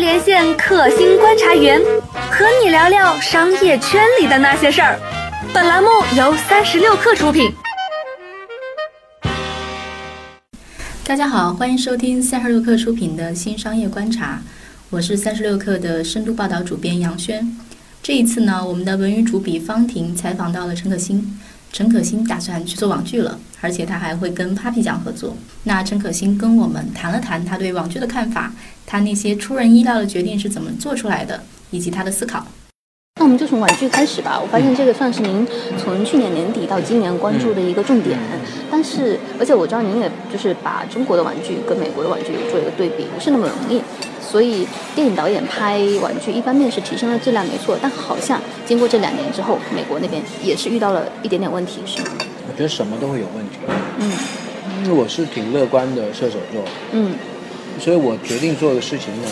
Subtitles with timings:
[0.00, 1.78] 连线克星观察员，
[2.30, 4.98] 和你聊聊商业圈里的那些事儿。
[5.52, 7.52] 本栏目由三十六氪出品。
[11.04, 14.40] 大家好，欢迎收听三十六氪出品的新商业观察，
[14.88, 17.46] 我是三十六氪的深度报道主编杨轩。
[18.02, 21.38] 这一次呢，我们的文娱主笔方婷采访到了陈可辛。
[21.72, 25.36] 陈可辛打算去做网剧了，而且他还会跟 Papi 酱合作。
[25.64, 28.52] 那陈可辛跟我们谈了谈他对网剧的看法，
[28.84, 32.44] 他那些出人意料的决定是怎么做出来的，以及他的思考。
[33.20, 34.38] 那我们就从网剧开始吧。
[34.40, 35.46] 我发现这个算是您
[35.78, 38.18] 从去年年底到今年关注的一个重点。
[38.70, 43.82] 但是，而且我知道您也就是把中国的网剧跟美国的网剧做一个对比，不是那么容易。
[44.30, 52.10] 所以，电影导演拍玩具，一方面是提升了质量，没错，但好像经过这两年之后，美国那边也是遇到了一点点问题，是吗？
[52.46, 53.56] 我觉得什么都会有问题。
[53.98, 54.12] 嗯，
[54.84, 56.62] 因为我是挺乐观的射手座。
[56.92, 57.14] 嗯，
[57.80, 59.28] 所以我决定做的事情呢，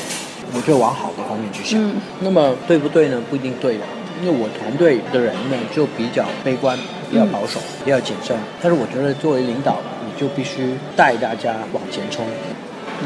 [0.52, 1.80] 我就往好的方面去想。
[1.80, 3.22] 嗯，那么对不对呢？
[3.30, 3.84] 不一定对的，
[4.20, 6.76] 因为我团队的人呢就比较悲观，
[7.08, 8.36] 比较保守，比较谨慎。
[8.60, 12.26] 但是我觉得作为领导，你就必须带大家往前冲。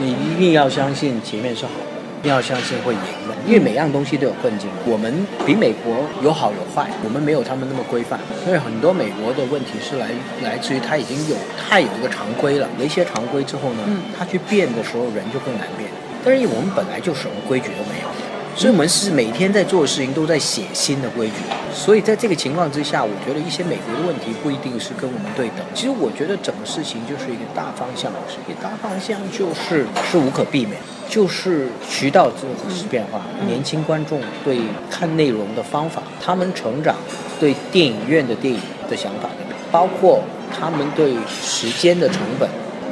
[0.00, 4.68] 你一定要相信前面是好的，一定要相信会赢的，因为每样东西都有困境。
[4.86, 10.08] 我们比美国有好有坏，我们没有他们那么规范，所以很多美国的问题是来
[10.42, 13.82] 来自于他已经有太有一个常规了，有一些常规之后呢，
[14.18, 15.88] 他去变的时候人就更难变。
[16.24, 18.06] 但是我们本来就什么规矩都没有，
[18.54, 21.34] 所以我们是每天在做的事情都在写新的规矩。
[21.74, 25.58] 所以在这个情况之下，我觉得一些美国的问题不一定是跟我们对等。
[25.74, 30.76] 其实我觉得整个事情就是一个大方向，是一个大方向就是是无可避免，
[31.08, 36.94] 就是渠道这种是变化，年轻观众对看内容的方法，他们成长
[37.40, 39.30] 对电影院的电影的想法，
[39.70, 40.22] 包括
[40.54, 42.48] 他们对时间的成本，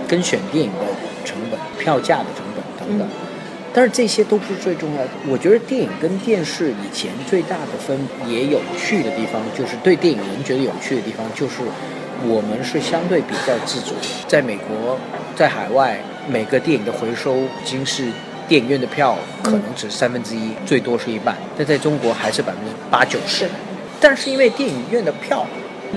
[0.08, 0.86] 跟选电影的
[1.25, 3.06] 成本、票价的成本等等。
[3.72, 5.10] 但是这些都不是最重要的。
[5.28, 11.62] 我觉得电影跟电视以前最大的分也有趣的地方，就是对电影人觉得有趣的地方，就是
[12.26, 13.94] 我们是相对比较自主。
[14.26, 14.98] 在美国，
[15.36, 18.10] 在海外，每个电影的回收已经是
[18.48, 21.37] 电影院的票可能只是三分之一，最多是一半。
[21.56, 23.48] 但在中国还是百分之八九十。
[24.00, 25.47] 但是因为电影院的票。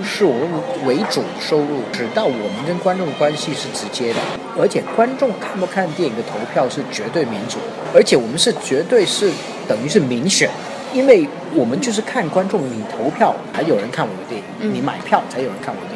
[0.02, 0.50] 是我们
[0.86, 4.20] 为主收入，直到我们跟观众的关系是直接的，
[4.58, 7.58] 而且观众看不看电影的投票是绝对民主，
[7.94, 9.32] 而且我们是绝对是
[9.68, 10.50] 等于是民选，
[10.94, 15.93] 因为我们就是看观众，你投票才有人看我的电影，你买票才有人看我的。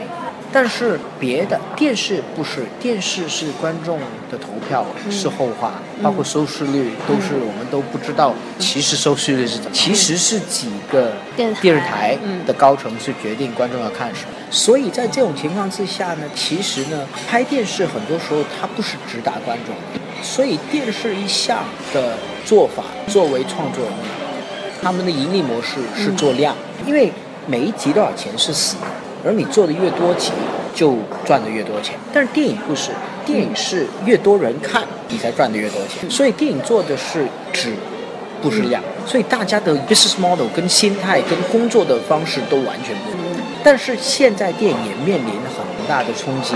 [0.51, 3.99] 但是别的电视不是，电视是观众
[4.31, 8.33] 的投票是后话，包括收视率都是我们都不知道。
[8.57, 9.71] 其实收视率是怎么？
[9.73, 14.29] 其实是几个电视台的高层是决定观众要看什么。
[14.49, 19.75] 所以在这种情况之下呢，其实呢，拍电视很多时候它不是直达观众，
[20.23, 23.93] 所以电视一向的做法，作为创作人，
[24.81, 27.11] 他们的盈利模式是做量，因为
[27.45, 28.87] 每一集多少钱是死的。
[29.25, 30.31] 而你做的越多集，
[30.73, 30.95] 就
[31.25, 31.95] 赚的越多钱。
[32.13, 32.91] 但是电影不是，
[33.25, 36.09] 电影是越多人看，你才赚的越多钱。
[36.09, 37.73] 所以电影做的是质，
[38.41, 38.81] 不是量。
[39.05, 43.41] 所以大家的 business model 跟心态跟工作的方式都完全不一样。
[43.63, 46.55] 但是现在电影也面临很大的冲击，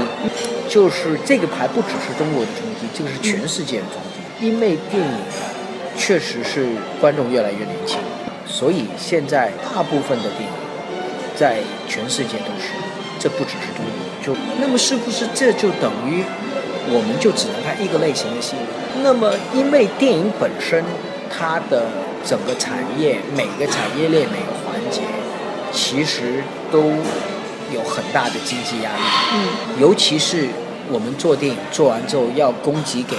[0.70, 4.46] 就是这个牌不只是中国的冲击，这个是全世界的冲击。
[4.46, 5.18] 因为电影
[5.98, 6.68] 确实是
[7.00, 8.00] 观众越来越年轻，
[8.46, 10.61] 所以现在大部分的电影。
[11.36, 12.70] 在全世界都是，
[13.20, 13.92] 这不只是中国。
[14.24, 16.24] 就那么是不是这就等于
[16.90, 18.56] 我们就只能拍一个类型的戏？
[19.02, 20.84] 那么因为电影本身
[21.28, 21.88] 它的
[22.24, 25.02] 整个产业每个产业链每个环节
[25.72, 26.92] 其实都
[27.74, 29.02] 有很大的经济压力。
[29.34, 29.48] 嗯，
[29.80, 30.50] 尤其是
[30.92, 33.18] 我们做电影做完之后要供给给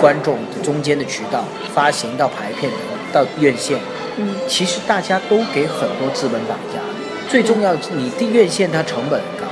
[0.00, 2.72] 观众的中间的渠道，发行到排片
[3.12, 3.78] 到院线。
[4.16, 6.80] 嗯，其实大家都给很多资本绑架。
[7.30, 9.46] 最重要的是，你的院线它成本很高，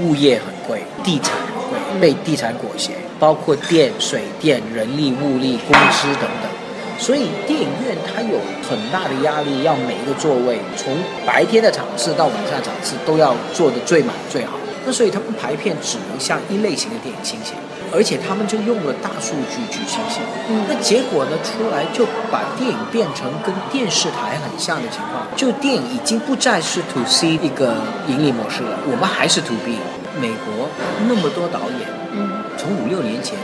[0.00, 2.90] 物业很贵，地产很贵，被地产裹挟，
[3.20, 6.50] 包括电、水电、人力、物力、工资等等。
[6.98, 10.92] 所以电影院它有很大的压力，要每一个座位，从
[11.24, 14.58] 白天的场次到晚上的场次都要做的最满最好。
[14.84, 17.52] 那所以他们排片只能向一类型的电影倾斜。
[17.92, 20.20] 而且他们就用了大数据去倾斜，
[20.66, 27.76] 那结果呢出来就把电影变成跟电视台很像的情况，就电影已经不再是 to C 一个
[28.08, 29.76] 盈利模式了，我们还是 to B。
[30.20, 30.68] 美国
[31.08, 33.34] 那么多导演，嗯，从五六年前，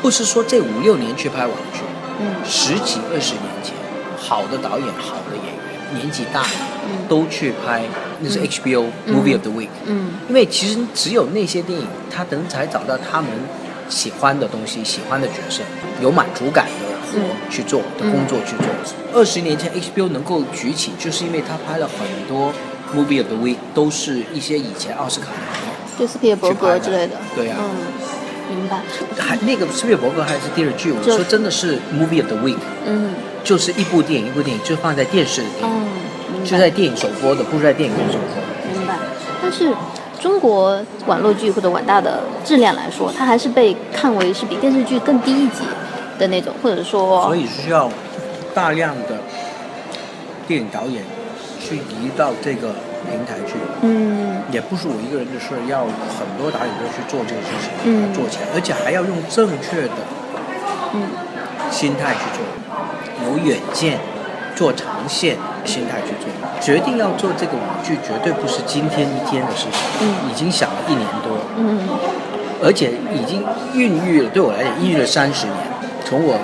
[0.00, 1.80] 不是说这五六年去拍网剧，
[2.20, 3.74] 嗯，十几二十年前，
[4.16, 6.46] 好的导演、好的演员，年纪大，
[7.08, 7.82] 都去拍，
[8.20, 13.30] 那是 HBO Movie of the Week，嗯，因为其实只有那些电影，他能才找到他们
[13.88, 15.62] 喜欢的东西、喜欢的角色，
[16.00, 17.18] 有满足感的活
[17.50, 18.66] 去做的工作去做。
[19.12, 22.52] 二十年前 HBO 能够举起，就是因为他拍了很多
[22.94, 25.26] Movie of the Week，都是一些以前奥斯卡
[26.06, 27.16] 斯皮尔伯格之类的。
[27.36, 28.80] 对呀、嗯，明白。
[29.18, 32.56] 还那个斯皮尔伯格还是电视剧，我说真的是 Movie of the Week，
[32.86, 33.14] 嗯。
[33.44, 35.42] 就是一部电影一部电影就放在电视。
[36.44, 38.78] 就在电影首播的，不是在电影院首播。
[38.78, 38.94] 明白。
[39.40, 39.74] 但是
[40.20, 45.62] 中国网络剧或者网大的质量来说，它还是被看为是比电视剧更低一级
[46.18, 47.88] 的那种，或者说，所以需要
[48.54, 49.18] 大量的
[50.46, 51.02] 电影导演
[51.60, 52.68] 去移到这个
[53.10, 59.94] 平台去，嗯也不是我一个人的事，要很多导演都去做这个事情，嗯做起来，而且还要用正确的
[60.92, 61.02] 嗯
[61.70, 63.98] 心态去做，有远见，
[64.54, 66.28] 做长线心态去做。
[66.60, 71.78] 决定要做这个网剧，绝对不是今天一天的事情，嗯已经想了一年多，嗯
[72.64, 73.44] 而且已经
[73.74, 75.56] 孕育了，对我来讲，孕育了三十年。
[76.04, 76.38] 从我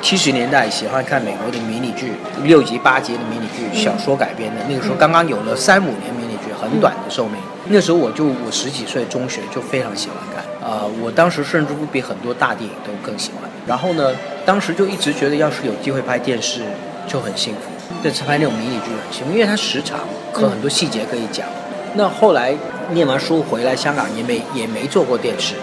[0.00, 2.12] 七十年代喜欢看美国的迷你剧，
[2.44, 7.36] 六集八集的迷你剧，小说改编的，那个时候刚刚有了三五年迷你剧，很短的寿命。
[7.66, 13.50] 那时候我就我十几岁中学就非常喜欢看，啊、我当时甚至乎比很多大电影都更喜欢。
[13.66, 14.12] 然后呢，
[14.44, 16.62] 当时就一直觉得，要是有机会拍电视
[17.06, 17.60] 就很幸福。
[18.02, 20.00] 这次拍那种迷你剧很幸福，因为它时长
[20.32, 21.46] 和很多细节可以讲。
[21.94, 22.54] 那后来
[22.92, 25.54] 念完书回来，香港也没也没做过电视，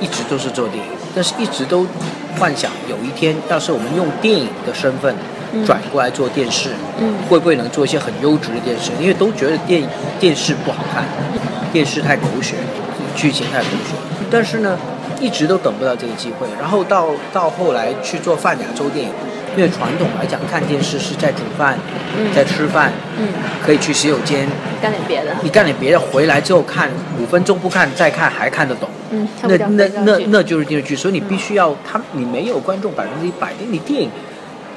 [0.00, 1.86] 一直都是做电影，但是一直都
[2.38, 5.14] 幻想有一天，要是我们用电影的身份
[5.66, 8.90] 转过来做电视，嗯会不会能做一些很优质的电视？
[9.00, 9.82] 因为都觉得电
[10.20, 11.04] 电视不好看，
[11.72, 12.54] 电视太狗血，
[13.16, 13.96] 剧情太狗血。
[14.30, 14.78] 但是呢，
[15.20, 16.46] 一直都等不到这个机会。
[16.58, 19.12] 然后到到后来去做泛亚洲电影，
[19.56, 21.78] 因为传统来讲，看电视是在煮饭，
[22.16, 22.32] 嗯。
[22.34, 23.28] 在吃饭，嗯，
[23.64, 24.48] 可以去洗手间，
[24.80, 26.88] 干点别的，你干点别的，回来之后看
[27.20, 28.88] 五分钟不看再看还看得懂。
[29.10, 34.10] 嗯，那那那那就是电视剧，所以你必须要他，你没有观众百分之一百的，你电影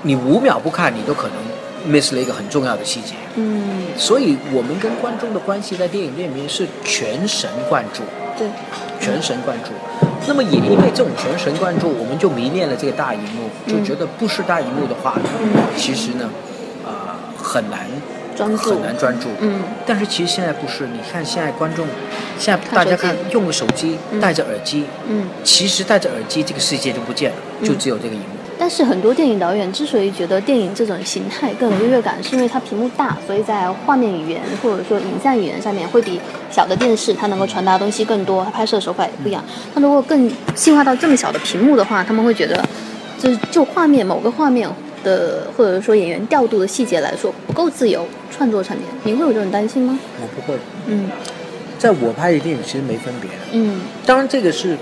[0.01, 3.13] 你五秒不看，你都可能 miss 了一个很重要的细节。
[3.35, 8.01] 嗯，所以我们跟观众的关系在电影院里面是全神贯注，
[8.37, 8.47] 对，
[8.99, 9.71] 全神贯注。
[10.27, 16.29] 那么也因为这种全神贯注，我们就迷恋了这个大荧幕，就觉得不是大荧幕的话，嗯其实呢，
[16.83, 16.91] 呃，
[17.37, 17.87] 很难
[18.35, 19.29] 专注很难专注。
[19.39, 21.85] 嗯但是其实现在不是，你看现在观众，
[22.39, 25.27] 现在大家看用个手机，嗯戴着耳机，嗯。
[25.43, 28.27] 其实戴着耳机这个世界就不见了，嗯就只有这个荧幕。
[28.57, 36.19] 但是很多电影导演之所以觉得电影这种形态更有优越感，是因为它屏幕大，所以在画面语言或者说影像语言上面会比
[36.49, 39.43] 小的电视它能够传达的东西更多，它拍摄手法也不一样。
[39.73, 42.63] 它如果更细化到这么小的屏幕的话，他们会觉得，
[43.19, 44.69] 就是就画面某个画面
[45.03, 49.99] 的或者说演员调度的细节来说不够自由创作层面，你会有这种担心吗？
[50.21, 50.57] 我不会，
[50.87, 51.09] 嗯
[51.77, 53.29] 在我拍的电影其实没分别。
[53.51, 54.77] 嗯当然这个是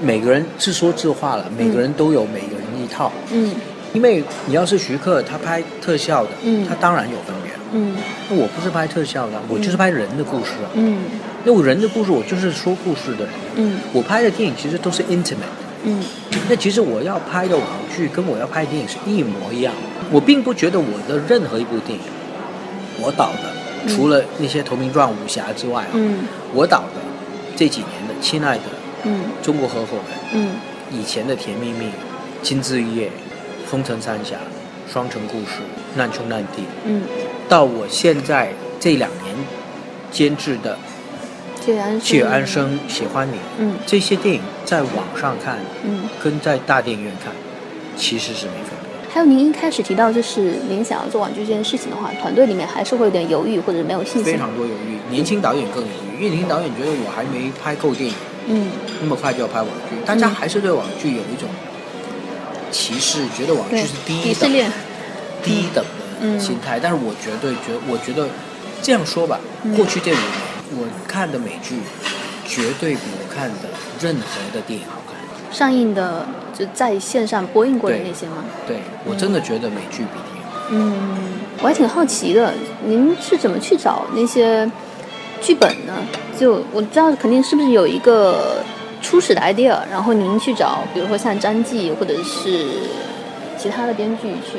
[0.00, 2.54] 每个人自说自话了，每个人都有每一
[2.88, 3.12] 套。
[3.32, 3.54] 嗯
[3.94, 7.58] 因为你要是徐克他拍特效的，嗯他当然有分别了。
[7.72, 7.96] 嗯
[8.28, 10.68] 那我不是拍特效的，我就是拍人的故事啊。
[10.74, 10.98] 嗯
[11.44, 13.34] 那我人的故事，我就是说故事的人。
[13.56, 15.56] 嗯我拍的电影其实都是 intimate。
[15.84, 16.02] 嗯
[16.50, 19.72] 那其实我要拍的网剧跟我要拍的电影是一模一样。
[20.10, 22.04] 我并不觉得我的任何一部电影，
[23.00, 27.00] 我导的，除了那些《投名状》武侠之外啊，嗯我导的
[27.56, 28.64] 这几年的《亲爱的
[29.04, 30.50] 嗯中国合伙人》，嗯
[30.90, 31.86] 以前的《甜蜜蜜》
[32.42, 33.06] 《金枝玉叶》
[33.70, 34.36] 《风尘三峡》
[34.92, 35.46] 《双城故事》
[35.98, 37.02] 《难兄难弟》，嗯，
[37.48, 39.34] 到我现在这两年
[40.10, 40.78] 监制的
[41.60, 46.08] 谢安《谢安生喜欢你》，嗯这些电影在网上看嗯。
[46.22, 47.32] 跟在大电影院看
[47.96, 48.88] 其实是没分别。
[49.12, 54.24] 还有您一开始提到，就是您想要做网剧这件事情的话，团队里面还是会有点犹豫或者没有信心。
[54.24, 58.14] 非常多犹豫，年轻导演更犹豫，因为年轻导演觉得我还没拍够电影，
[58.46, 58.66] 嗯
[59.00, 61.48] 那么快就要拍网剧，大家还是对网剧有一种
[62.70, 64.72] 歧视，觉得网剧是低等。
[65.42, 66.80] 低等的嗯心态。
[66.80, 68.28] 但是我绝对觉，我觉得
[68.82, 70.22] 这样说吧，嗯过去这五年
[70.76, 71.76] 我看的美剧，
[72.46, 73.68] 绝对比我看的
[74.00, 74.22] 任何
[74.52, 75.16] 的电影好看。
[75.50, 78.44] 上映的就在线上播映过的那些吗？
[78.66, 80.58] 对我真的觉得美剧比电影好。
[80.70, 81.18] 嗯，
[81.62, 82.52] 我还挺好奇的，
[82.84, 84.70] 您是怎么去找那些
[85.40, 85.94] 剧本呢？
[86.38, 88.62] 就我知道肯定是不是有一个
[89.00, 92.66] 初始的 idea，然后您去找，比如说像张继或者是
[93.56, 94.58] 其他的编剧去，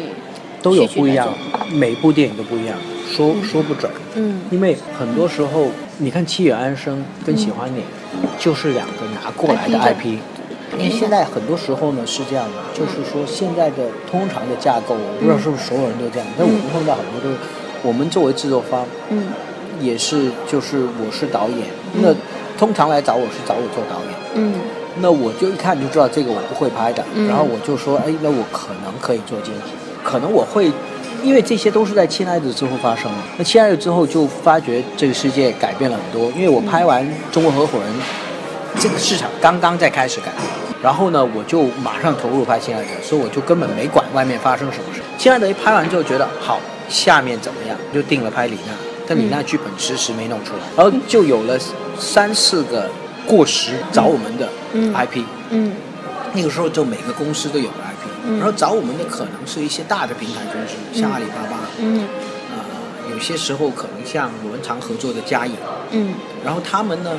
[0.61, 1.27] 都有不一样，
[1.71, 2.77] 每部电影都不一样，
[3.11, 3.91] 说说不准。
[4.15, 4.41] 嗯。
[4.49, 5.67] 因为很多时候，
[5.97, 7.81] 你看《七月安生》跟《喜欢你》
[8.39, 9.93] 就是两个拿过来的 IP 的。
[9.93, 10.17] IP。
[10.77, 17.37] 因为现在很多时候呢是这样的，就是说现在的通常的架构，我不知道是不是所有人都这样，但我们碰到很多都是，
[17.81, 19.27] 我们作为制作方嗯。
[19.81, 21.59] 也是，就是我是导演，
[22.01, 22.13] 那
[22.57, 24.53] 通常来找我是找我做导演，嗯
[25.01, 29.71] 那我就一看就知道这个我不会拍的，嗯然后我就说，哎，那我可能可以做经济，
[30.03, 30.71] 可能我会，
[31.23, 33.17] 因为这些都是在《亲爱的》之后发生的。
[33.37, 37.87] 那《亲爱的》之后就发觉这个世界改变了很多，因为我拍完《中国合伙人》，
[38.81, 40.43] 这个市场刚刚在开始改变。
[40.81, 45.01] 然后呢，我就马上投入拍《亲爱的》，所以我就根本没管外面发生什么事。
[45.17, 46.59] 《亲爱的》一拍完之后觉得好，
[46.89, 47.77] 下面怎么样？
[47.93, 48.73] 就定了拍李娜，
[49.07, 51.57] 但李娜剧本迟迟没弄出来，然后就有了
[51.97, 52.89] 三四个
[53.29, 54.91] 过时找我们的嗯。
[54.93, 55.73] IP，、嗯。
[56.33, 58.37] 那个时候就每个公司都有了 IP，、嗯。
[58.39, 62.07] 然后找我们的可能是一些大的平台公司，像阿里巴巴，嗯。
[62.51, 65.53] 呃，有些时候可能像我们常合作的嘉影，
[65.91, 66.15] 嗯。
[66.43, 67.11] 然后他们呢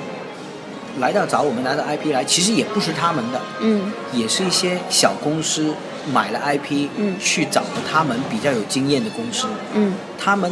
[0.99, 3.93] 来到找我们拿到 IP 来，其实也不是他们的，嗯。
[4.12, 5.73] 也是一些小公司
[6.12, 7.17] 买了 IP，嗯。
[7.21, 9.95] 去找了他们比较有经验的公司，嗯。
[10.19, 10.50] 他们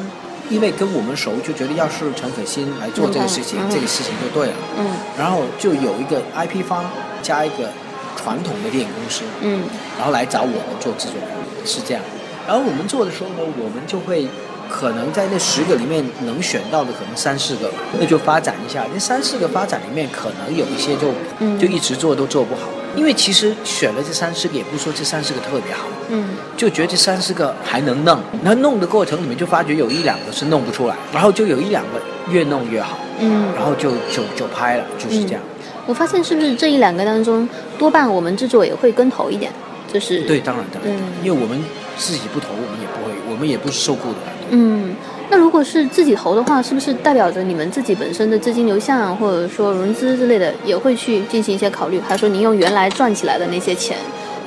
[0.51, 4.55] 因为跟我们熟，就觉得要是陈可辛来做这个事情，这个事情就对了。
[4.79, 4.87] 嗯
[5.19, 6.85] 然后就有一个 IP 方
[7.23, 7.69] 加一个
[8.17, 9.63] 传统的电影公司，嗯
[9.97, 11.15] 然后来找我们做制作，
[11.65, 12.03] 是这样。
[12.47, 14.27] 然后我们做的时候呢，我们就会
[14.71, 18.87] 可能在那十个里面能选到的可能三四个，那就发展一下。
[18.93, 28.19] 那三四个发展里面，可能有一些就嗯就一直做都做不好，因为其实选了这三四个，也不是说这三四个特别好，嗯就觉得这三四个还能弄。
[28.43, 33.53] 那弄的过程里面就发觉有一两个是弄不出来，然后就有一两个越弄越好，嗯。
[33.55, 35.43] 然后就就就拍了，就是这样。
[35.87, 39.51] 我发现是不是这一两个当中，多半我们制作也会跟投一点，
[39.93, 41.63] 就是对，当然当然，嗯因为我们
[41.97, 44.19] 自己不投，我们也不会，我们也不是受雇的。
[44.51, 44.95] 嗯，
[45.31, 52.01] 那如果是自己投的话，是不是代表着你们自己本身的资金流向或者说融资之类的也会去进行一些考虑？
[52.01, 53.99] 还是说您用原来赚起来的那些钱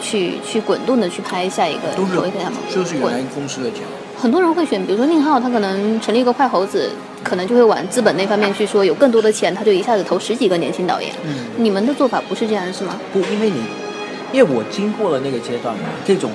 [0.02, 2.58] 去去滚动的去拍下一个都是投一个项目？
[2.74, 3.82] 就是原来公司的钱。
[4.18, 6.90] 很多人会选，比如说宁浩，他可能成立一个快猴子，
[7.24, 11.12] 可能就会往资本那方面去说，有更多的钱，他就一下子投十几个年轻导演。
[11.24, 13.00] 嗯，你们的做法不是这样是吗？
[13.12, 13.64] 不，因为你，
[14.32, 16.30] 因为我经过了那个阶段嘛，这种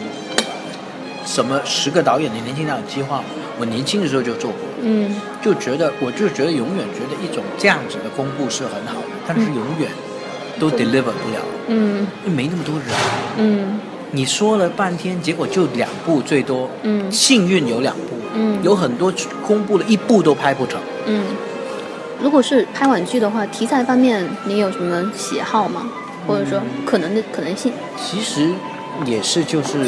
[1.25, 3.23] 什么十个导演的年轻导演计划，
[3.59, 9.91] 我年轻的时候就做过，嗯就觉得我就觉得永远觉得一种这样子的公布是很好的，但是永远
[10.59, 12.87] 都 deliver 不了，嗯因为没那么多人。
[13.39, 13.81] 嗯
[14.13, 19.13] 你说了半天，结果就两部最多，嗯幸运有两部，嗯有很多
[19.47, 20.81] 公布了一部都拍不成。
[21.07, 21.25] 嗯。
[22.23, 25.87] 如果是拍网剧的话，题材方面你有什么喜好吗？
[26.27, 27.73] 或者说可能的可能性？
[27.97, 28.51] 其实
[29.05, 29.87] 也是就是，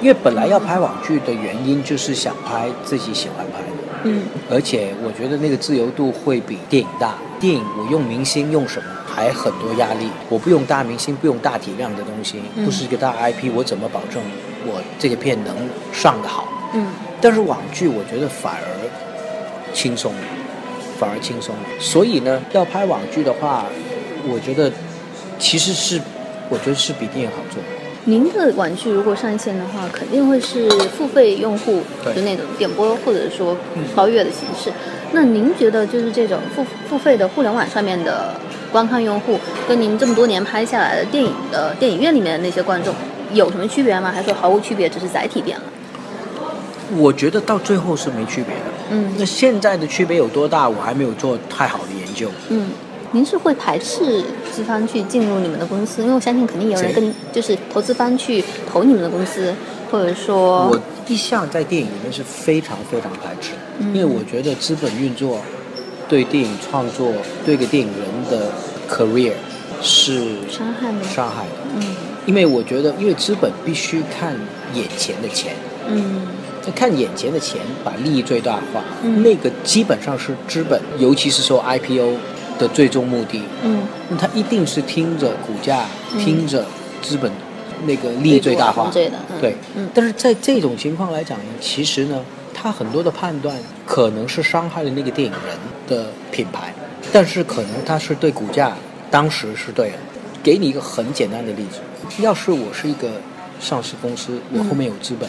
[0.00, 3.66] 因为本来要拍网剧的原因就是想拍自己喜欢拍的，
[4.04, 7.14] 嗯而且我觉得那个自由度会比电影大。
[7.40, 14.20] 电影我用明星用什么还很多压力，我不用大明星，不用大体量的东西，嗯不是一个大 IP，我怎么保证
[14.66, 15.54] 我这个片能
[15.92, 16.48] 上得好？
[16.74, 16.86] 嗯
[17.20, 20.12] 但是网剧我觉得反而轻松，
[20.98, 21.54] 反而轻松。
[21.78, 23.66] 所以呢，要拍网剧的话，
[24.28, 24.70] 我觉得
[25.38, 26.00] 其实是，
[26.48, 27.62] 我觉得是比电影好做。
[28.08, 33.54] 您的玩具如果上线的话，肯定会是付费用户，对就那种点播或者说
[33.94, 34.72] 包月的形式。
[35.12, 38.34] 那您觉得就是这种付付费的互联网上面的
[38.72, 39.38] 观看用户，
[39.68, 42.94] 跟您这么多年拍下来的电影的电影院里面的那些观众
[43.34, 44.10] 有什么区别吗？
[44.10, 45.64] 还是说毫无区别，只是载体变了？
[46.96, 48.62] 我觉得到最后是没区别的。
[48.90, 52.30] 嗯那现在的区别有多大，我还没有做太好的研究。
[52.48, 52.70] 嗯。
[53.12, 54.22] 您是会排斥
[54.52, 56.02] 资方去进入你们的公司？
[56.02, 59.54] 因为我相信肯定有人跟，就是投资方去投你们的公司，
[59.90, 63.94] 或者说我一向在电影里面是非常非常排斥，嗯。
[63.94, 65.40] 因为我觉得资本运作
[66.08, 67.12] 对电影创作、
[67.46, 68.50] 对一个电影人的
[68.90, 69.32] career
[69.80, 71.02] 是伤害的？
[71.04, 71.50] 伤害的。
[71.76, 71.82] 嗯。
[72.26, 74.34] 因为我觉得，因为资本必须看
[74.74, 75.54] 眼前的钱，
[75.88, 76.26] 嗯。
[76.76, 79.22] 看眼前的钱，把利益最大化，嗯。
[79.22, 82.12] 那个基本上是资本，尤其是说 IPO
[82.58, 83.42] 的最终目的。
[83.62, 86.64] 嗯那他一定是听着股价，嗯听着
[87.00, 87.30] 资本
[87.84, 88.90] 那个利益最大化。
[88.92, 96.72] 对的，嗯对，嗯但是在这种情况来讲呢，其实呢，他很多的判断可能是伤害了那个电影人的品牌，
[97.12, 98.76] 但是可能他是对股价
[99.10, 99.96] 当时是对的。
[100.42, 101.80] 给你一个很简单的例子，
[102.22, 103.10] 要是我是一个
[103.60, 105.28] 上市公司，我后面有资本，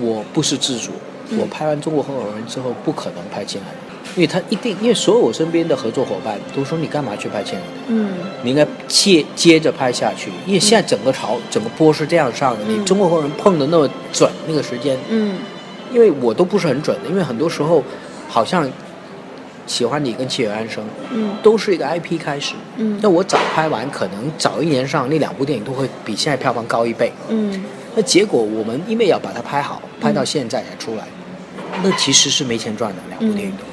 [0.00, 0.90] 我不是自主，
[1.28, 3.76] 嗯我拍完《中国合伙人》之后不可能拍《进来的》，
[4.16, 7.66] 因为他一定，因为所有我身边的合作伙伴都说你干嘛去拍《亲爱的》。
[7.88, 8.08] 嗯。
[8.42, 12.80] 你应该接接着拍下去，因为现在整个潮、整个波是这样上的，嗯。
[12.80, 15.36] 你中国合伙人碰的那么准那个时间，嗯。
[15.92, 17.84] 因为我都不是很准的，因为很多时候
[18.26, 18.68] 好像
[19.66, 20.82] 喜欢你跟七月安生
[21.12, 21.36] 嗯。
[21.42, 22.98] 都是一个 IP 开始，嗯。
[23.02, 27.64] 那我早拍完，可能早一年上那两部电影都会比现在票房高一倍，嗯。
[27.94, 31.04] 那结果我们因为要把它拍好，拍到现在才出来，
[31.82, 33.64] 那其实是没钱赚的，两部电影都、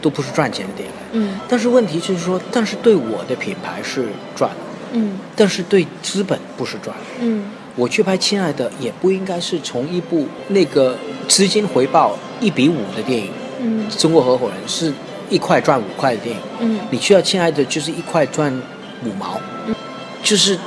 [0.00, 0.94] 都不是赚钱的电影。
[1.12, 1.38] 嗯。
[1.48, 4.50] 但是问题就是说，但是对我的品牌是赚
[5.36, 6.94] 但是对资本不是赚。
[7.20, 7.44] 嗯。
[7.76, 10.96] 我去拍《亲爱的》也不应该是从一部那个
[11.28, 13.30] 资金回报一比五的电影，
[13.60, 14.92] 嗯《中国合伙人》是
[15.30, 16.80] 一块赚五块的电影，嗯。
[16.90, 18.52] 你去到《亲爱的》就是一块赚
[19.04, 19.40] 五毛，
[20.22, 20.58] 就是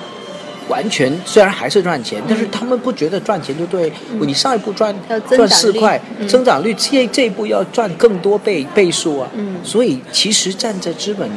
[0.70, 3.91] 完全虽然还是赚钱，但是他们不觉得赚钱就对。
[4.20, 4.96] 你上一步赚
[5.29, 6.27] 赚四块，嗯。
[6.27, 9.29] 增长率这这一步要赚更多倍倍数啊。
[9.36, 9.58] 嗯。
[9.63, 11.29] 所以其实站在资本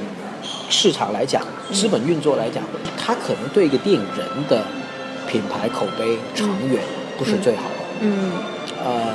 [0.68, 1.74] 市场来讲，嗯。
[1.74, 2.62] 资本运作来讲，
[2.96, 4.62] 它可能对一个电影人的
[5.26, 6.80] 品牌口碑长远
[7.18, 7.84] 不是最好的。
[8.00, 8.32] 嗯。
[8.84, 9.14] 呃，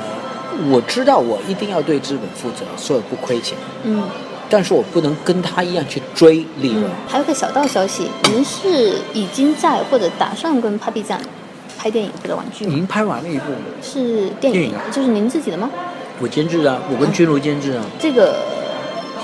[0.70, 4.02] 我知道我一定要对资本负责，所以不亏钱，嗯
[4.52, 6.84] 但是我不能跟他一样去追利润。
[6.84, 6.90] 嗯。
[7.08, 11.18] 还有个小道消息，您是已经在或者打算跟 Papi 酱
[11.78, 12.72] 拍电影或者玩剧吗？
[12.72, 13.46] 已经拍完了一部，
[13.82, 15.70] 是电影就是您自己的吗？
[16.20, 17.82] 我监制啊，我跟君如监制啊。
[17.98, 18.36] 这个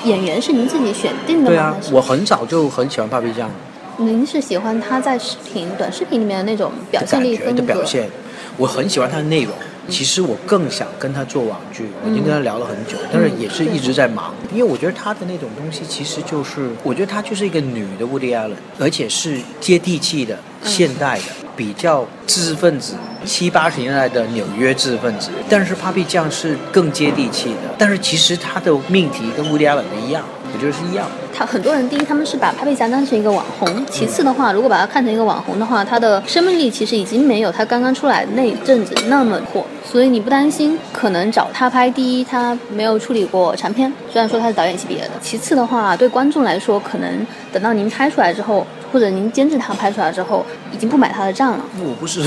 [0.05, 1.51] 演员是您自己选定的吗？
[1.51, 3.51] 对啊我很早就很喜欢 Papi 酱
[3.99, 7.61] 您是喜欢他在视频、短视频里面的那种表现力风格？
[7.61, 8.09] 的表现，
[8.57, 9.53] 我很喜欢他的内容。
[9.89, 21.25] 其实我更想跟他做网剧，我已经跟他聊了很久，但是也是一直在忙，因为我觉得他的那种东西其实就是，我觉得他就是一个女的 Woody Allen，而且是接地气的、现代的，
[21.57, 25.31] 比较知识分子，七八十年代的纽约知识分子。
[25.49, 31.07] 但是 Papi 酱是更接地气的，但是其实他的命题跟 Woody Allen 的一样，我觉得是一样。
[31.35, 51.65] 他很多人第一他们是把 Papi 酱当成一个网红，其次的话，如果把它看成一个网红的话，他的生命力其实已经没有他刚刚出来那阵子那么火，所以你不担心可能找他拍，第一他没有处理过长片，虽然说他是导演系毕业的，其次的话对观众来说，可能等到您拍出来之后，或者您监制他拍出来之后，已经不买他的账了。
[51.79, 52.21] 我不是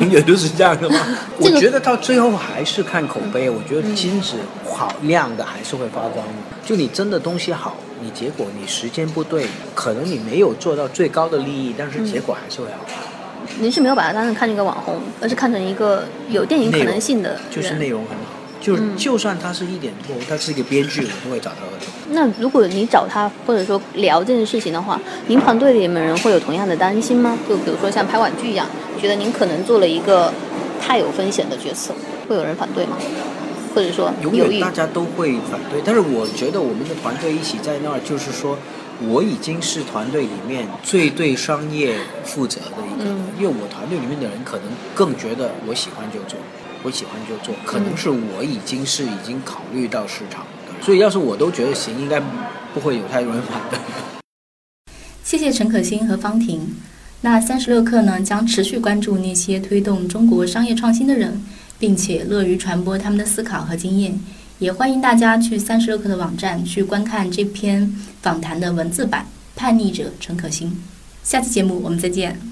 [0.00, 0.98] 永远都是这样的吗？
[1.40, 3.48] 这个我觉得到最后还是看口碑。
[3.48, 6.32] 我觉得金子好亮的还是会发光的。
[6.64, 12.84] 就你真的东西好，你结果你时间不对，可能你没有做到最高的利益，但是结果还是会好。
[13.60, 17.40] 您是没有把它当成看成一个网红，而是看成一个有电影可能性的。
[17.50, 18.27] 就是内容很好，
[18.60, 21.88] 就是、嗯就算他是一点错，他是一个编剧，我都会找他合作。
[22.10, 27.36] 那如果你找他或者说聊这件事情的话，您团队里面人会有同样的担心吗？
[27.48, 28.66] 就比如说像拍网剧一样，
[29.00, 30.32] 觉得您可能做了一个
[30.80, 31.94] 太有风险的决策，
[32.28, 32.96] 会有人反对吗？
[33.74, 34.70] 或者说永犹豫远大？
[34.70, 38.58] 家都会反对，但是我觉得我们的团队一起在那儿，就是说，
[39.06, 41.94] 我已经是团队里面最对商业
[42.24, 46.38] 负责的一个，嗯因为我团队里面的人可能更觉得我喜欢就做，
[46.82, 52.20] 我喜欢就做，可能是我已经是已经考虑到市场的，所以要是我都觉得行，应该
[52.72, 53.78] 不会有太多人反对。
[55.24, 56.76] 谢谢陈可辛和方婷。
[57.20, 61.42] 那三十六课呢，将持续关注那些推动中国商业创新的人，
[61.78, 64.18] 并且乐于传播他们的思考和经验。
[64.60, 69.26] 也欢迎大家去三十六课的网站去观看这篇访谈的文字版
[69.58, 70.70] 《叛逆者陈可辛》。
[71.22, 72.47] 下期节目我们再见。